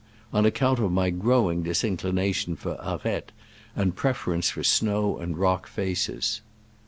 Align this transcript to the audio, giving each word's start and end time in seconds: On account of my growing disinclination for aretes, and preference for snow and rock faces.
On 0.33 0.47
account 0.47 0.79
of 0.79 0.91
my 0.91 1.11
growing 1.11 1.61
disinclination 1.61 2.55
for 2.55 2.75
aretes, 2.79 3.29
and 3.75 3.95
preference 3.95 4.49
for 4.49 4.63
snow 4.63 5.19
and 5.19 5.37
rock 5.37 5.67
faces. 5.67 6.41